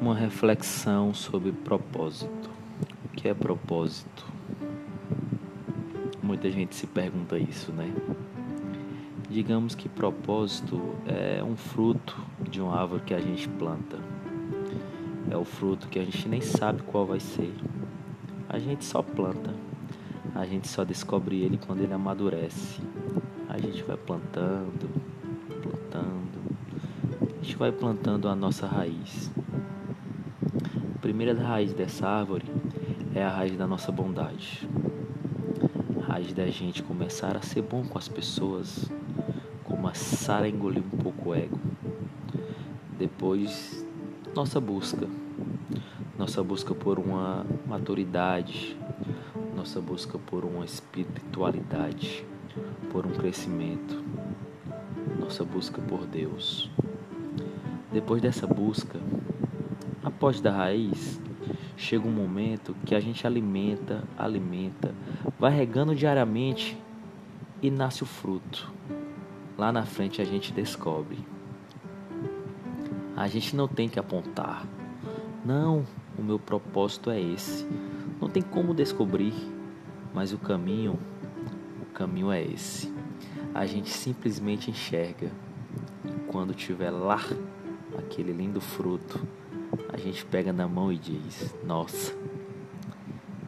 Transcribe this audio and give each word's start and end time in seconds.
uma 0.00 0.14
reflexão 0.14 1.12
sobre 1.12 1.50
propósito. 1.50 2.50
O 3.04 3.08
que 3.16 3.28
é 3.28 3.34
propósito? 3.34 4.26
Muita 6.22 6.50
gente 6.50 6.74
se 6.74 6.86
pergunta 6.86 7.36
isso, 7.38 7.72
né? 7.72 7.92
Digamos 9.28 9.74
que 9.74 9.88
propósito 9.88 10.80
é 11.06 11.42
um 11.42 11.56
fruto 11.56 12.16
de 12.48 12.60
uma 12.60 12.80
árvore 12.80 13.02
que 13.02 13.14
a 13.14 13.20
gente 13.20 13.48
planta. 13.48 13.98
É 15.30 15.36
o 15.36 15.44
fruto 15.44 15.88
que 15.88 15.98
a 15.98 16.04
gente 16.04 16.28
nem 16.28 16.40
sabe 16.40 16.82
qual 16.82 17.04
vai 17.04 17.20
ser. 17.20 17.52
A 18.48 18.58
gente 18.58 18.84
só 18.84 19.02
planta. 19.02 19.54
A 20.34 20.46
gente 20.46 20.68
só 20.68 20.84
descobre 20.84 21.42
ele 21.42 21.58
quando 21.58 21.82
ele 21.82 21.92
amadurece. 21.92 22.80
A 23.48 23.58
gente 23.58 23.82
vai 23.82 23.96
plantando, 23.96 24.88
plantando. 25.60 26.38
A 27.20 27.42
gente 27.42 27.56
vai 27.56 27.72
plantando 27.72 28.28
a 28.28 28.34
nossa 28.36 28.66
raiz. 28.66 29.30
A 30.98 31.00
primeira 31.00 31.32
raiz 31.32 31.72
dessa 31.72 32.08
árvore 32.08 32.44
é 33.14 33.22
a 33.22 33.30
raiz 33.30 33.56
da 33.56 33.68
nossa 33.68 33.92
bondade. 33.92 34.68
A 36.02 36.14
raiz 36.14 36.32
da 36.32 36.44
gente 36.48 36.82
começar 36.82 37.36
a 37.36 37.40
ser 37.40 37.62
bom 37.62 37.84
com 37.84 37.96
as 37.96 38.08
pessoas, 38.08 38.90
começar 39.62 40.42
a 40.42 40.48
engolir 40.48 40.82
um 40.82 40.98
pouco 40.98 41.28
o 41.28 41.34
ego. 41.36 41.56
Depois, 42.98 43.86
nossa 44.34 44.60
busca. 44.60 45.06
Nossa 46.18 46.42
busca 46.42 46.74
por 46.74 46.98
uma 46.98 47.46
maturidade, 47.64 48.76
nossa 49.54 49.80
busca 49.80 50.18
por 50.18 50.44
uma 50.44 50.64
espiritualidade, 50.64 52.26
por 52.90 53.06
um 53.06 53.12
crescimento, 53.12 54.02
nossa 55.20 55.44
busca 55.44 55.80
por 55.80 56.04
Deus. 56.06 56.68
Depois 57.92 58.20
dessa 58.20 58.48
busca, 58.48 58.98
após 60.08 60.40
da 60.40 60.50
raiz, 60.50 61.20
chega 61.76 62.06
um 62.06 62.10
momento 62.10 62.74
que 62.84 62.94
a 62.94 63.00
gente 63.00 63.26
alimenta, 63.26 64.02
alimenta, 64.16 64.94
vai 65.38 65.54
regando 65.54 65.94
diariamente 65.94 66.76
e 67.62 67.70
nasce 67.70 68.02
o 68.02 68.06
fruto. 68.06 68.72
Lá 69.56 69.70
na 69.70 69.84
frente 69.84 70.20
a 70.20 70.24
gente 70.24 70.52
descobre. 70.52 71.18
A 73.16 73.28
gente 73.28 73.54
não 73.54 73.68
tem 73.68 73.88
que 73.88 73.98
apontar. 73.98 74.66
Não, 75.44 75.84
o 76.18 76.22
meu 76.22 76.38
propósito 76.38 77.10
é 77.10 77.20
esse. 77.20 77.66
Não 78.20 78.28
tem 78.28 78.42
como 78.42 78.74
descobrir, 78.74 79.34
mas 80.14 80.32
o 80.32 80.38
caminho, 80.38 80.98
o 81.82 81.86
caminho 81.92 82.30
é 82.32 82.42
esse. 82.42 82.92
A 83.54 83.66
gente 83.66 83.90
simplesmente 83.90 84.70
enxerga. 84.70 85.30
E 86.04 86.12
quando 86.28 86.54
tiver 86.54 86.90
lá 86.90 87.20
aquele 87.98 88.32
lindo 88.32 88.60
fruto, 88.60 89.20
a 89.88 89.96
gente 89.96 90.24
pega 90.26 90.52
na 90.52 90.68
mão 90.68 90.92
e 90.92 90.98
diz: 90.98 91.54
Nossa, 91.64 92.14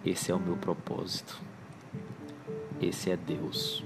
esse 0.04 0.30
é 0.30 0.34
o 0.34 0.40
meu 0.40 0.56
propósito. 0.56 1.38
Esse 2.80 3.10
é 3.10 3.16
Deus. 3.16 3.84